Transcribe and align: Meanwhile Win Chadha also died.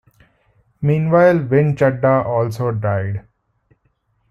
Meanwhile 0.81 1.45
Win 1.45 1.75
Chadha 1.75 2.25
also 2.25 2.71
died. 2.71 3.23